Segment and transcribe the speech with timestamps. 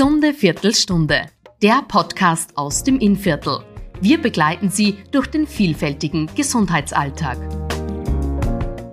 [0.00, 1.26] Gesunde Viertelstunde,
[1.62, 3.58] der Podcast aus dem Innviertel.
[4.00, 7.36] Wir begleiten Sie durch den vielfältigen Gesundheitsalltag.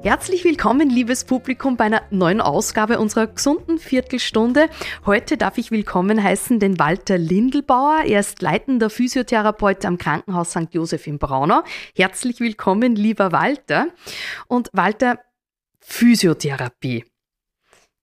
[0.04, 4.68] Herzlich willkommen, liebes Publikum, bei einer neuen Ausgabe unserer gesunden Viertelstunde.
[5.06, 8.04] Heute darf ich willkommen heißen den Walter Lindelbauer.
[8.06, 10.74] Er ist leitender Physiotherapeut am Krankenhaus St.
[10.74, 11.64] Josef in Braunau.
[11.96, 13.88] Herzlich willkommen, lieber Walter.
[14.50, 15.20] Und Walter,
[15.80, 17.06] Physiotherapie.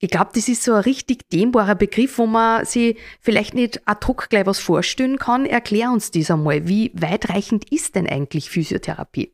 [0.04, 4.06] Ich glaube, das ist so ein richtig dehnbarer Begriff, wo man sich vielleicht nicht ad
[4.06, 5.46] hoc gleich was vorstellen kann.
[5.46, 6.68] Erklär uns das einmal.
[6.68, 9.32] Wie weitreichend ist denn eigentlich Physiotherapie?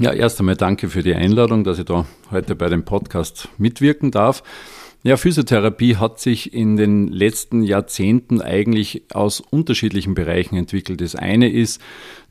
[0.00, 4.10] Ja, erst einmal danke für die Einladung, dass ich da heute bei dem Podcast mitwirken
[4.10, 4.42] darf.
[5.04, 11.00] Ja, Physiotherapie hat sich in den letzten Jahrzehnten eigentlich aus unterschiedlichen Bereichen entwickelt.
[11.00, 11.80] Das eine ist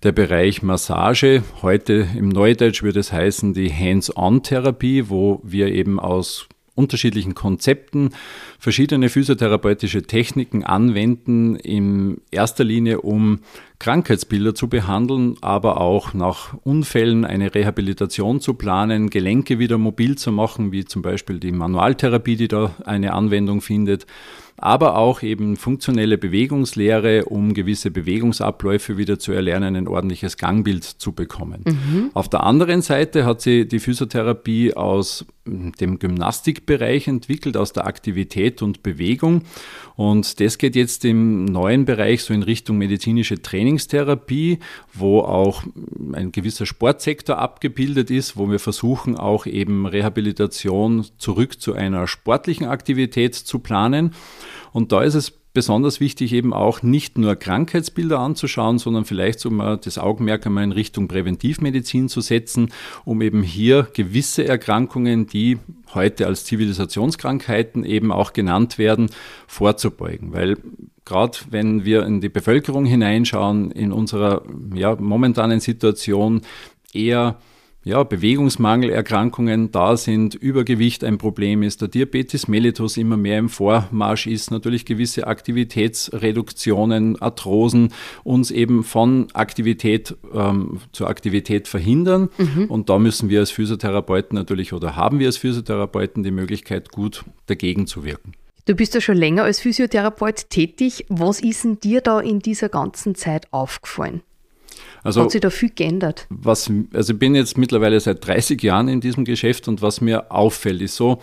[0.03, 1.41] der Bereich Massage.
[1.61, 8.11] Heute im Neudeutsch würde es heißen die Hands-on-Therapie, wo wir eben aus unterschiedlichen Konzepten
[8.57, 13.39] verschiedene physiotherapeutische Techniken anwenden, in erster Linie um
[13.80, 20.31] Krankheitsbilder zu behandeln, aber auch nach Unfällen eine Rehabilitation zu planen, Gelenke wieder mobil zu
[20.31, 24.05] machen, wie zum Beispiel die Manualtherapie, die da eine Anwendung findet,
[24.62, 31.14] aber auch eben funktionelle Bewegungslehre, um gewisse Bewegungsabläufe wieder zu erlernen, ein ordentliches Gangbild zu
[31.14, 31.64] bekommen.
[31.66, 32.12] Mhm.
[32.14, 38.62] Auf der anderen Seite hat sie die Physiotherapie aus dem Gymnastikbereich entwickelt, aus der Aktivität
[38.62, 39.42] und Bewegung.
[39.95, 44.59] Und das geht jetzt im neuen Bereich so in Richtung medizinische Trainingstherapie,
[44.94, 45.64] wo auch
[46.14, 52.67] ein gewisser Sportsektor abgebildet ist, wo wir versuchen auch eben Rehabilitation zurück zu einer sportlichen
[52.67, 54.14] Aktivität zu planen.
[54.72, 59.50] Und da ist es besonders wichtig, eben auch nicht nur Krankheitsbilder anzuschauen, sondern vielleicht so
[59.50, 62.72] mal das Augenmerk einmal in Richtung Präventivmedizin zu setzen,
[63.03, 65.59] um eben hier gewisse Erkrankungen, die
[65.94, 69.09] heute als Zivilisationskrankheiten eben auch genannt werden,
[69.47, 70.31] vorzubeugen.
[70.31, 70.58] Weil
[71.03, 76.42] gerade wenn wir in die Bevölkerung hineinschauen, in unserer ja, momentanen Situation
[76.93, 77.38] eher
[77.83, 84.27] ja, Bewegungsmangelerkrankungen da sind, Übergewicht ein Problem ist, der Diabetes mellitus immer mehr im Vormarsch
[84.27, 87.91] ist, natürlich gewisse Aktivitätsreduktionen, Arthrosen
[88.23, 92.30] uns eben von Aktivität ähm, zur Aktivität verhindern.
[92.37, 92.65] Mhm.
[92.65, 97.25] Und da müssen wir als Physiotherapeuten natürlich oder haben wir als Physiotherapeuten die Möglichkeit, gut
[97.47, 98.33] dagegen zu wirken.
[98.65, 101.05] Du bist ja schon länger als Physiotherapeut tätig.
[101.09, 104.21] Was ist denn dir da in dieser ganzen Zeit aufgefallen?
[105.04, 106.27] Also, Hat sich da viel geändert?
[106.30, 110.32] Was, also ich bin jetzt mittlerweile seit 30 Jahren in diesem Geschäft und was mir
[110.32, 111.21] auffällt, ist so,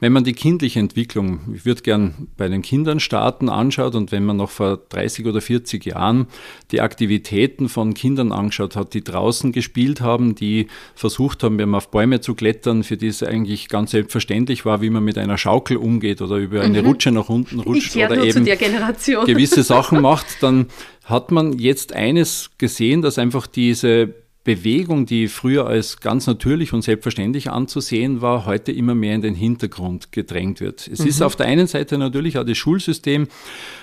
[0.00, 4.24] wenn man die kindliche Entwicklung, ich würde gern bei den Kindern starten, anschaut und wenn
[4.24, 6.26] man noch vor 30 oder 40 Jahren
[6.70, 11.90] die Aktivitäten von Kindern angeschaut hat, die draußen gespielt haben, die versucht haben, wenn auf
[11.90, 15.76] Bäume zu klettern, für die es eigentlich ganz selbstverständlich war, wie man mit einer Schaukel
[15.76, 16.88] umgeht oder über eine mhm.
[16.88, 18.44] Rutsche nach unten rutscht oder eben
[19.26, 20.66] gewisse Sachen macht, dann
[21.04, 26.80] hat man jetzt eines gesehen, dass einfach diese Bewegung, die früher als ganz natürlich und
[26.80, 30.88] selbstverständlich anzusehen war, heute immer mehr in den Hintergrund gedrängt wird.
[30.88, 31.08] Es mhm.
[31.08, 33.28] ist auf der einen Seite natürlich auch das Schulsystem,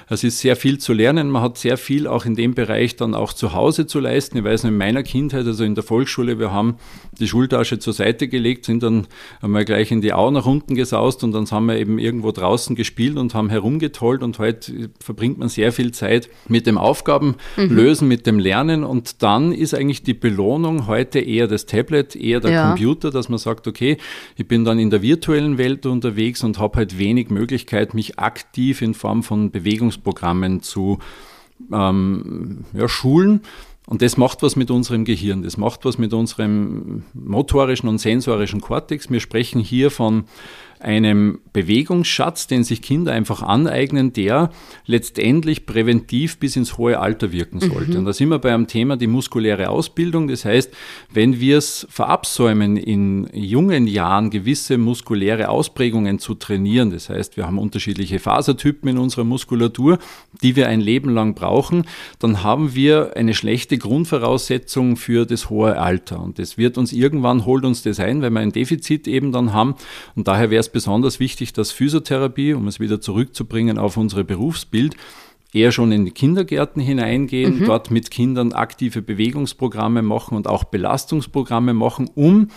[0.09, 1.29] es ist sehr viel zu lernen.
[1.29, 4.38] Man hat sehr viel auch in dem Bereich dann auch zu Hause zu leisten.
[4.38, 6.78] Ich weiß noch in meiner Kindheit, also in der Volksschule, wir haben
[7.19, 9.06] die Schultasche zur Seite gelegt, sind dann
[9.41, 12.75] einmal gleich in die Au nach unten gesaust und dann haben wir eben irgendwo draußen
[12.75, 18.07] gespielt und haben herumgetollt und heute verbringt man sehr viel Zeit mit dem Aufgaben mhm.
[18.07, 20.47] mit dem Lernen und dann ist eigentlich die Belohnung
[20.88, 22.68] heute eher das Tablet, eher der ja.
[22.69, 23.97] Computer, dass man sagt, okay,
[24.38, 28.81] ich bin dann in der virtuellen Welt unterwegs und habe halt wenig Möglichkeit, mich aktiv
[28.81, 31.00] in Form von Bewegungs Trainingsprogrammen zu
[31.72, 33.41] ähm, ja, schulen.
[33.88, 38.59] Und das macht was mit unserem Gehirn, das macht was mit unserem motorischen und sensorischen
[38.59, 39.09] Kortex.
[39.09, 40.25] Wir sprechen hier von
[40.79, 44.51] einem Bewegungsschatz, den sich Kinder einfach aneignen, der
[44.85, 47.91] letztendlich präventiv bis ins hohe Alter wirken sollte.
[47.91, 47.97] Mhm.
[47.97, 50.27] Und da sind wir bei einem Thema die muskuläre Ausbildung.
[50.27, 50.71] Das heißt,
[51.11, 57.47] wenn wir es verabsäumen, in jungen Jahren gewisse muskuläre Ausprägungen zu trainieren, das heißt, wir
[57.47, 59.97] haben unterschiedliche Fasertypen in unserer Muskulatur,
[60.44, 61.85] die wir ein Leben lang brauchen,
[62.19, 66.21] dann haben wir eine schlechte Grundvoraussetzung für das hohe Alter.
[66.21, 69.53] Und das wird uns irgendwann, holt uns das ein, weil wir ein Defizit eben dann
[69.53, 69.75] haben.
[70.15, 74.96] Und daher wäre es besonders wichtig, dass Physiotherapie, um es wieder zurückzubringen auf unsere Berufsbild,
[75.54, 77.66] eher schon in die Kindergärten hineingehen, mhm.
[77.66, 82.50] dort mit Kindern aktive Bewegungsprogramme machen und auch Belastungsprogramme machen, um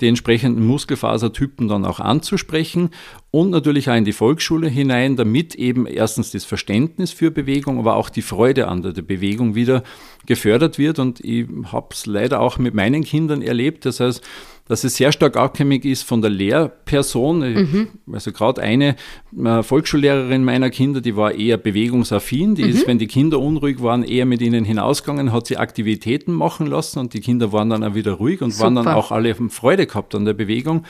[0.00, 2.90] die entsprechenden Muskelfasertypen dann auch anzusprechen
[3.30, 7.96] und natürlich auch in die Volksschule hinein, damit eben erstens das Verständnis für Bewegung, aber
[7.96, 9.82] auch die Freude an der Bewegung wieder
[10.24, 10.98] gefördert wird.
[10.98, 13.84] Und ich habe es leider auch mit meinen Kindern erlebt.
[13.84, 14.26] Das heißt,
[14.70, 17.40] dass es sehr stark abhängig ist von der Lehrperson.
[17.40, 17.88] Mhm.
[18.12, 18.94] Also gerade eine
[19.36, 22.54] äh, Volksschullehrerin meiner Kinder, die war eher bewegungsaffin.
[22.54, 22.68] Die mhm.
[22.68, 27.00] ist, wenn die Kinder unruhig waren, eher mit ihnen hinausgegangen, hat sie Aktivitäten machen lassen
[27.00, 28.66] und die Kinder waren dann auch wieder ruhig und Super.
[28.66, 30.84] waren dann auch alle Freude gehabt an der Bewegung.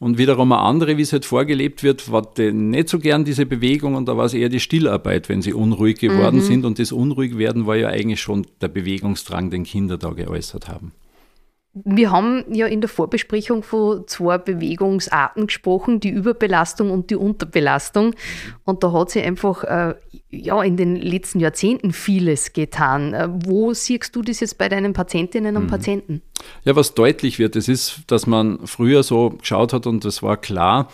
[0.00, 3.94] Und wiederum eine andere, wie es halt vorgelebt wird, war nicht so gern diese Bewegung
[3.94, 6.42] und da war es eher die Stillarbeit, wenn sie unruhig geworden mhm.
[6.42, 6.64] sind.
[6.64, 10.90] Und das Unruhigwerden war ja eigentlich schon der Bewegungsdrang, den Kinder da geäußert haben.
[11.74, 18.14] Wir haben ja in der Vorbesprechung von zwei Bewegungsarten gesprochen, die Überbelastung und die Unterbelastung.
[18.64, 19.94] Und da hat sich einfach äh,
[20.28, 23.14] ja, in den letzten Jahrzehnten vieles getan.
[23.14, 25.68] Äh, wo siehst du das jetzt bei deinen Patientinnen und mhm.
[25.68, 26.22] Patienten?
[26.64, 30.36] Ja, was deutlich wird, das ist, dass man früher so geschaut hat und das war
[30.36, 30.88] klar,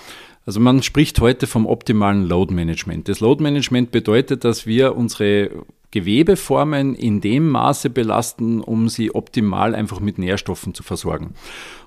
[0.49, 3.09] also man spricht heute vom optimalen Load Management.
[3.09, 5.51] Das Load Management bedeutet, dass wir unsere
[5.91, 11.35] Gewebeformen in dem Maße belasten, um sie optimal einfach mit Nährstoffen zu versorgen.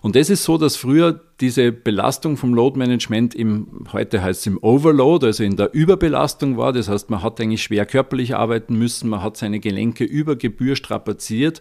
[0.02, 4.48] Und das ist so, dass früher diese Belastung vom Load Management im, heute heißt es
[4.48, 6.72] im Overload, also in der Überbelastung war.
[6.72, 10.76] Das heißt, man hat eigentlich schwer körperlich arbeiten müssen, man hat seine Gelenke über Gebühr
[10.76, 11.60] strapaziert,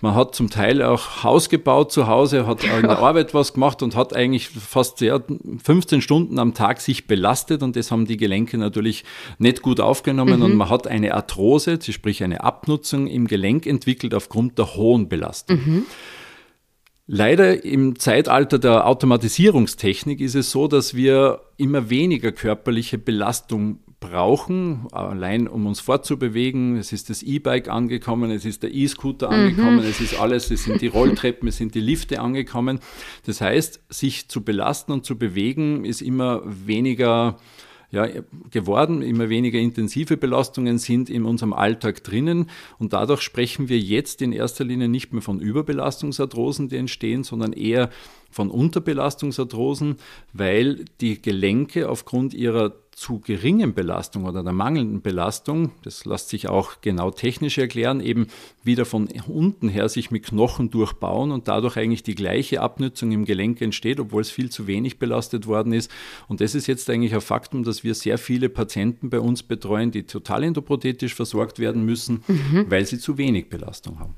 [0.00, 3.82] man hat zum Teil auch Haus gebaut zu Hause, hat in der Arbeit was gemacht
[3.82, 5.20] und hat eigentlich fast ja,
[5.62, 9.04] 15 Stunden am Tag sich belastet und das haben die Gelenke natürlich
[9.38, 10.44] nicht gut aufgenommen mhm.
[10.44, 15.56] und man hat eine Arthrose, sprich eine Abnutzung im Gelenk entwickelt aufgrund der hohen Belastung.
[15.56, 15.86] Mhm.
[17.12, 24.86] Leider im Zeitalter der Automatisierungstechnik ist es so, dass wir immer weniger körperliche Belastung brauchen,
[24.92, 26.76] allein um uns fortzubewegen.
[26.76, 29.34] Es ist das E-Bike angekommen, es ist der E-Scooter mhm.
[29.34, 32.80] angekommen, es ist alles, es sind die Rolltreppen, es sind die Lifte angekommen.
[33.26, 37.36] Das heißt, sich zu belasten und zu bewegen ist immer weniger
[37.90, 38.06] ja,
[38.50, 39.02] geworden.
[39.02, 44.32] Immer weniger intensive Belastungen sind in unserem Alltag drinnen und dadurch sprechen wir jetzt in
[44.32, 47.90] erster Linie nicht mehr von Überbelastungsarthrosen, die entstehen, sondern eher
[48.30, 49.96] von Unterbelastungsarthrosen,
[50.32, 56.50] weil die Gelenke aufgrund ihrer zu geringen Belastung oder der mangelnden Belastung, das lässt sich
[56.50, 58.26] auch genau technisch erklären, eben
[58.62, 63.24] wieder von unten her sich mit Knochen durchbauen und dadurch eigentlich die gleiche Abnützung im
[63.24, 65.90] Gelenk entsteht, obwohl es viel zu wenig belastet worden ist.
[66.28, 69.90] Und das ist jetzt eigentlich ein Faktum, dass wir sehr viele Patienten bei uns betreuen,
[69.90, 72.66] die total endoprothetisch versorgt werden müssen, mhm.
[72.68, 74.14] weil sie zu wenig Belastung haben.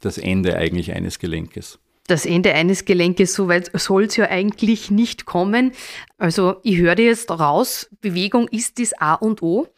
[0.00, 1.78] das Ende eigentlich eines Gelenkes
[2.10, 5.72] das Ende eines Gelenkes, so weit soll es ja eigentlich nicht kommen.
[6.18, 9.68] Also ich höre jetzt raus, Bewegung ist das A und O.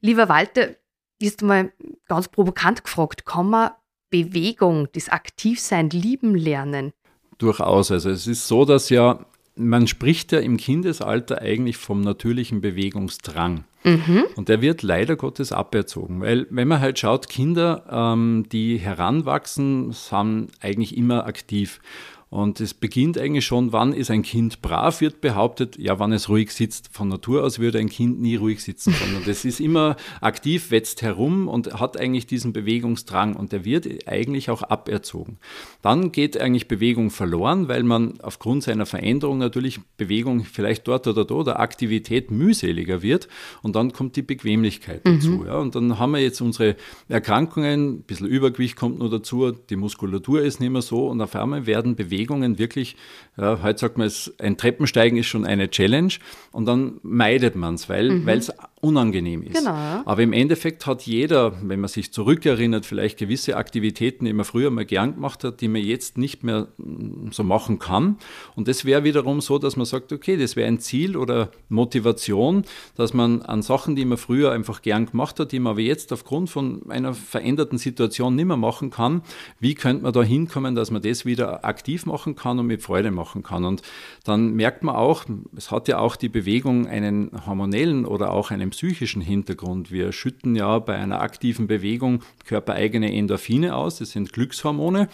[0.00, 0.76] Lieber Walter,
[1.18, 1.72] ist mal
[2.08, 3.70] ganz provokant gefragt, kann man
[4.10, 6.92] Bewegung, das Aktivsein lieben lernen?
[7.38, 7.90] Durchaus.
[7.90, 9.24] Also es ist so, dass ja,
[9.56, 13.64] man spricht ja im Kindesalter eigentlich vom natürlichen Bewegungsdrang.
[13.84, 14.24] Mhm.
[14.36, 19.92] Und der wird leider Gottes aberzogen, weil wenn man halt schaut, Kinder, ähm, die heranwachsen,
[19.92, 21.80] sind eigentlich immer aktiv.
[22.28, 26.28] Und es beginnt eigentlich schon, wann ist ein Kind brav, wird behauptet, ja, wann es
[26.28, 26.88] ruhig sitzt.
[26.90, 31.02] Von Natur aus würde ein Kind nie ruhig sitzen, sondern das ist immer aktiv, wetzt
[31.02, 35.38] herum und hat eigentlich diesen Bewegungsdrang und der wird eigentlich auch aberzogen.
[35.82, 41.24] Dann geht eigentlich Bewegung verloren, weil man aufgrund seiner Veränderung natürlich Bewegung vielleicht dort oder
[41.24, 43.28] dort oder Aktivität mühseliger wird
[43.62, 45.14] und dann kommt die Bequemlichkeit mhm.
[45.14, 45.44] dazu.
[45.46, 45.58] Ja.
[45.58, 46.74] Und dann haben wir jetzt unsere
[47.08, 51.36] Erkrankungen, ein bisschen Übergewicht kommt nur dazu, die Muskulatur ist nicht mehr so und auf
[51.36, 52.96] einmal werden Bewegungen Bewegungen wirklich,
[53.36, 56.12] ja, heute sagt man, es, ein Treppensteigen ist schon eine Challenge
[56.52, 58.28] und dann meidet man es, weil mhm.
[58.28, 59.56] es unangenehm ist.
[59.56, 60.02] Genau.
[60.04, 64.70] Aber im Endeffekt hat jeder, wenn man sich zurückerinnert, vielleicht gewisse Aktivitäten, die man früher
[64.70, 68.18] mal gern gemacht hat, die man jetzt nicht mehr mm, so machen kann.
[68.54, 72.64] Und das wäre wiederum so, dass man sagt, okay, das wäre ein Ziel oder Motivation,
[72.96, 76.12] dass man an Sachen, die man früher einfach gern gemacht hat, die man aber jetzt
[76.12, 79.22] aufgrund von einer veränderten Situation nicht mehr machen kann,
[79.58, 83.10] wie könnte man da hinkommen, dass man das wieder aktiv machen kann und mit Freude
[83.10, 83.64] machen kann.
[83.64, 83.80] Und
[84.24, 85.24] dann merkt man auch,
[85.56, 89.90] es hat ja auch die Bewegung einen hormonellen oder auch einen psychischen Hintergrund.
[89.90, 95.08] Wir schütten ja bei einer aktiven Bewegung körpereigene Endorphine aus, das sind Glückshormone.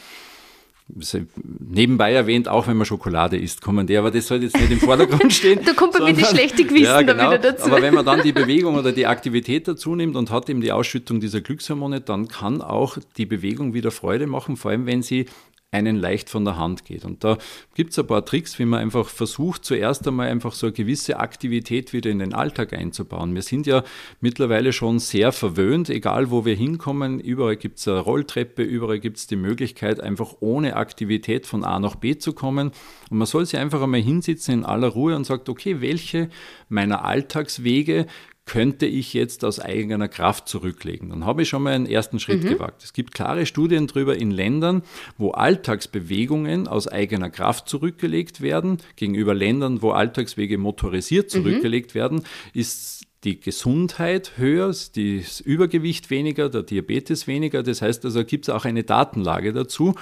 [1.45, 4.81] Nebenbei erwähnt, auch wenn man Schokolade isst, kommen die, aber das soll jetzt nicht im
[4.81, 5.61] Vordergrund stehen.
[5.65, 7.67] da kommt bei mir die schlechte Gewissen ja, genau, wieder dazu.
[7.67, 10.73] Aber wenn man dann die Bewegung oder die Aktivität dazu nimmt und hat eben die
[10.73, 15.27] Ausschüttung dieser Glückshormone, dann kann auch die Bewegung wieder Freude machen, vor allem wenn sie
[15.73, 17.05] einen leicht von der Hand geht.
[17.05, 17.39] Und da
[17.75, 21.19] gibt es ein paar Tricks, wie man einfach versucht, zuerst einmal einfach so eine gewisse
[21.19, 23.35] Aktivität wieder in den Alltag einzubauen.
[23.35, 23.83] Wir sind ja
[24.21, 29.17] mittlerweile schon sehr verwöhnt, egal wo wir hinkommen, überall gibt es eine Rolltreppe, überall gibt
[29.17, 32.71] es die Möglichkeit, einfach ohne Aktivität von A nach B zu kommen.
[33.09, 36.29] Und man soll sich einfach einmal hinsitzen in aller Ruhe und sagt, okay, welche
[36.69, 38.07] meiner Alltagswege
[38.45, 41.11] könnte ich jetzt aus eigener Kraft zurücklegen.
[41.11, 42.49] Dann habe ich schon mal einen ersten Schritt mhm.
[42.49, 42.83] gewagt.
[42.83, 44.83] Es gibt klare Studien darüber in Ländern,
[45.17, 51.29] wo Alltagsbewegungen aus eigener Kraft zurückgelegt werden, gegenüber Ländern, wo Alltagswege motorisiert mhm.
[51.31, 51.99] zurückgelegt mhm.
[51.99, 52.23] werden,
[52.53, 57.63] ist die Gesundheit höher, das Übergewicht weniger, der Diabetes weniger.
[57.63, 59.95] Das heißt also, gibt es auch eine Datenlage dazu.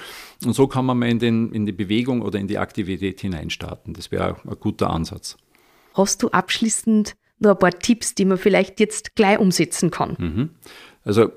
[0.45, 3.93] Und so kann man mal in, den, in die Bewegung oder in die Aktivität hineinstarten.
[3.93, 5.37] Das wäre ein guter Ansatz.
[5.93, 10.17] Hast du abschließend nur ein paar Tipps, die man vielleicht jetzt gleich umsetzen kann.
[10.19, 10.51] Mhm.
[11.03, 11.31] Also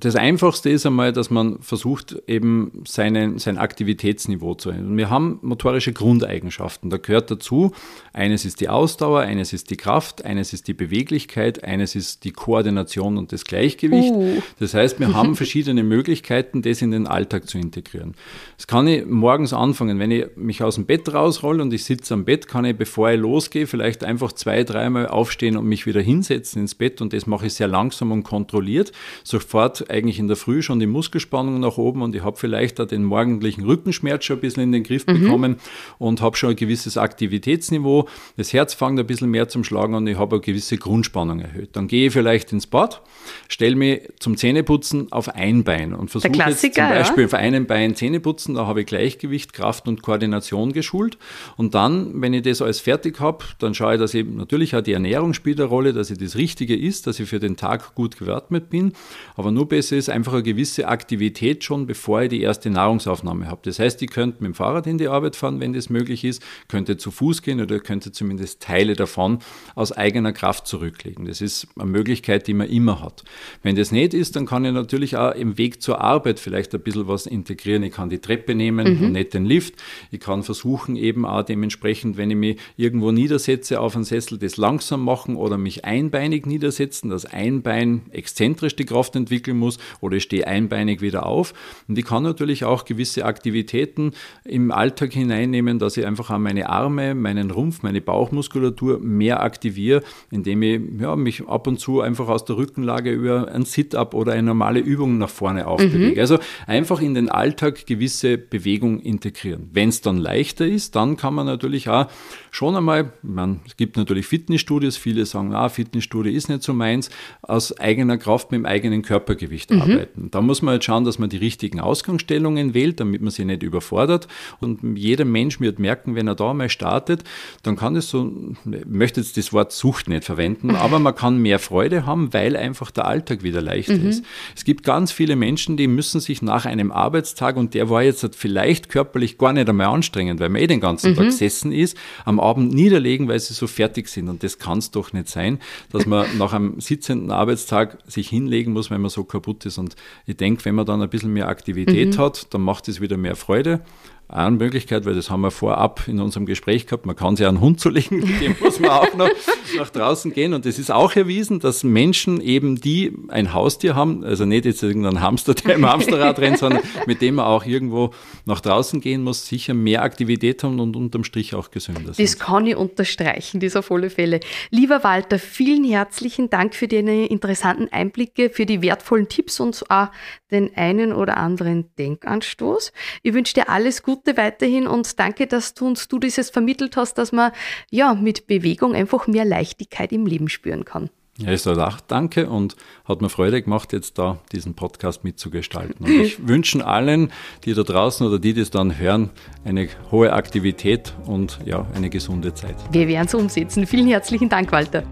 [0.00, 4.96] das Einfachste ist einmal, dass man versucht, eben seinen, sein Aktivitätsniveau zu ändern.
[4.96, 6.90] Wir haben motorische Grundeigenschaften.
[6.90, 7.72] Da gehört dazu,
[8.12, 12.30] eines ist die Ausdauer, eines ist die Kraft, eines ist die Beweglichkeit, eines ist die
[12.30, 14.12] Koordination und das Gleichgewicht.
[14.12, 14.42] Uh.
[14.60, 18.14] Das heißt, wir haben verschiedene Möglichkeiten, das in den Alltag zu integrieren.
[18.56, 19.98] Das kann ich morgens anfangen.
[19.98, 23.10] Wenn ich mich aus dem Bett rausrolle und ich sitze am Bett, kann ich, bevor
[23.10, 27.00] ich losgehe, vielleicht einfach zwei, dreimal aufstehen und mich wieder hinsetzen ins Bett.
[27.00, 28.92] Und das mache ich sehr langsam und kontrolliert.
[29.24, 32.84] Sofort eigentlich in der Früh schon die Muskelspannung nach oben und ich habe vielleicht da
[32.84, 35.20] den morgendlichen Rückenschmerz schon ein bisschen in den Griff mhm.
[35.20, 35.56] bekommen
[35.98, 38.08] und habe schon ein gewisses Aktivitätsniveau.
[38.36, 41.70] Das Herz fängt ein bisschen mehr zum Schlagen und ich habe eine gewisse Grundspannung erhöht.
[41.72, 43.02] Dann gehe ich vielleicht ins Bad,
[43.48, 47.26] stelle mich zum Zähneputzen auf ein Bein und versuche jetzt zum Beispiel ja?
[47.26, 51.18] auf einem Bein Zähneputzen, da habe ich Gleichgewicht, Kraft und Koordination geschult.
[51.56, 54.80] Und dann, wenn ich das alles fertig habe, dann schaue ich, dass eben natürlich auch
[54.80, 57.94] die Ernährung spielt eine Rolle, dass ich das Richtige ist, dass ich für den Tag
[57.94, 58.92] gut gewappnet bin.
[59.38, 63.60] Aber nur besser ist einfach eine gewisse Aktivität schon, bevor ich die erste Nahrungsaufnahme habe.
[63.62, 66.42] Das heißt, ich könnte mit dem Fahrrad in die Arbeit fahren, wenn das möglich ist,
[66.66, 69.38] könnte zu Fuß gehen oder könnte zumindest Teile davon
[69.76, 71.24] aus eigener Kraft zurücklegen.
[71.24, 73.22] Das ist eine Möglichkeit, die man immer hat.
[73.62, 76.80] Wenn das nicht ist, dann kann ich natürlich auch im Weg zur Arbeit vielleicht ein
[76.80, 77.84] bisschen was integrieren.
[77.84, 79.04] Ich kann die Treppe nehmen mhm.
[79.04, 79.74] und nicht den Lift.
[80.10, 84.56] Ich kann versuchen, eben auch dementsprechend, wenn ich mich irgendwo niedersetze auf einen Sessel, das
[84.56, 90.16] langsam machen oder mich einbeinig niedersetzen, dass ein Bein exzentrisch die Kraft entwickeln muss oder
[90.16, 91.54] ich stehe einbeinig wieder auf.
[91.86, 94.12] Und ich kann natürlich auch gewisse Aktivitäten
[94.44, 100.02] im Alltag hineinnehmen, dass ich einfach an meine Arme, meinen Rumpf, meine Bauchmuskulatur mehr aktiviere,
[100.30, 104.32] indem ich ja, mich ab und zu einfach aus der Rückenlage über ein Sit-up oder
[104.32, 106.14] eine normale Übung nach vorne aufbewege.
[106.14, 106.20] Mhm.
[106.20, 109.68] Also einfach in den Alltag gewisse Bewegung integrieren.
[109.72, 112.06] Wenn es dann leichter ist, dann kann man natürlich auch
[112.50, 117.10] schon einmal, man, es gibt natürlich Fitnessstudios, viele sagen, ah, Fitnessstudio ist nicht so meins,
[117.42, 119.82] aus eigener Kraft mit dem eigenen Körpergewicht mhm.
[119.82, 120.30] arbeiten.
[120.30, 123.62] Da muss man halt schauen, dass man die richtigen Ausgangsstellungen wählt, damit man sie nicht
[123.62, 124.28] überfordert.
[124.60, 127.24] Und jeder Mensch wird merken, wenn er da mal startet,
[127.62, 128.30] dann kann es so,
[128.70, 132.56] ich möchte jetzt das Wort Sucht nicht verwenden, aber man kann mehr Freude haben, weil
[132.56, 134.08] einfach der Alltag wieder leichter mhm.
[134.08, 134.24] ist.
[134.56, 138.28] Es gibt ganz viele Menschen, die müssen sich nach einem Arbeitstag, und der war jetzt
[138.34, 141.16] vielleicht körperlich gar nicht einmal anstrengend, weil man eh den ganzen mhm.
[141.16, 144.28] Tag gesessen ist, am Abend niederlegen, weil sie so fertig sind.
[144.28, 145.58] Und das kann es doch nicht sein,
[145.90, 149.78] dass man nach einem sitzenden Arbeitstag sich hinlegen muss, wenn man so kaputt ist.
[149.78, 149.96] Und
[150.26, 152.18] ich denke, wenn man dann ein bisschen mehr Aktivität mhm.
[152.18, 153.80] hat, dann macht es wieder mehr Freude
[154.28, 157.60] eine Möglichkeit, weil das haben wir vorab in unserem Gespräch gehabt, man kann sich einen
[157.60, 159.30] Hund zulegen, mit dem muss man auch noch
[159.76, 160.52] nach draußen gehen.
[160.52, 164.82] Und es ist auch erwiesen, dass Menschen eben, die ein Haustier haben, also nicht jetzt
[164.82, 168.10] irgendein Hamster, der im Hamsterrad rennt, sondern mit dem man auch irgendwo
[168.44, 172.20] nach draußen gehen muss, sicher mehr Aktivität haben und unterm Strich auch gesünder sind.
[172.20, 174.40] Das kann ich unterstreichen, das auf alle Fälle.
[174.68, 180.08] Lieber Walter, vielen herzlichen Dank für deine interessanten Einblicke, für die wertvollen Tipps und auch
[180.50, 182.92] den einen oder anderen Denkanstoß.
[183.22, 186.96] Ich wünsche dir alles Gute Gute weiterhin und danke, dass du uns du dieses vermittelt
[186.96, 187.52] hast, dass man
[187.88, 191.08] ja mit Bewegung einfach mehr Leichtigkeit im Leben spüren kann.
[191.38, 196.04] Ja, ich sage auch danke und hat mir Freude gemacht, jetzt da diesen Podcast mitzugestalten.
[196.04, 197.30] Und ich wünsche allen,
[197.64, 199.30] die da draußen oder die das dann hören,
[199.64, 202.74] eine hohe Aktivität und ja, eine gesunde Zeit.
[202.90, 203.86] Wir werden es umsetzen.
[203.86, 205.04] Vielen herzlichen Dank, Walter.